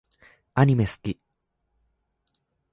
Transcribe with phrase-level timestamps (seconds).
[0.55, 1.19] アニメ好き